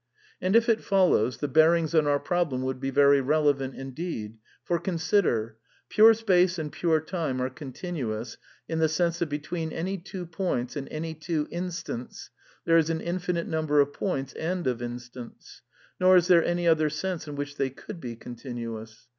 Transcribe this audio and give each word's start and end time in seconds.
And 0.41 0.55
if 0.55 0.67
it 0.67 0.83
follows, 0.83 1.37
the 1.37 1.47
bearings 1.47 1.93
on 1.93 2.07
our 2.07 2.19
problem 2.19 2.63
would 2.63 2.79
be 2.79 2.89
very 2.89 3.21
relevant 3.21 3.75
indeed. 3.75 4.39
For, 4.63 4.79
consider. 4.79 5.57
Pure 5.89 6.15
space 6.15 6.57
and 6.57 6.71
pure 6.71 6.99
time 6.99 7.39
are 7.39 7.51
continuous, 7.51 8.39
in 8.67 8.79
the 8.79 8.89
sense 8.89 9.19
that 9.19 9.29
between 9.29 9.71
any 9.71 9.99
two 9.99 10.25
points 10.25 10.75
and 10.75 10.87
any 10.89 11.13
two 11.13 11.47
instants 11.51 12.31
there 12.65 12.79
is 12.79 12.89
an 12.89 12.99
infinite 12.99 13.45
num 13.47 13.67
ber 13.67 13.79
of 13.79 13.93
points 13.93 14.33
and 14.33 14.65
of 14.65 14.81
instants; 14.81 15.61
nor 15.99 16.15
is 16.17 16.25
there 16.25 16.43
any 16.43 16.67
other 16.67 16.89
sense 16.89 17.27
in 17.27 17.35
which 17.35 17.57
they 17.57 17.69
could 17.69 18.01
be 18.01 18.15
continuous. 18.15 19.07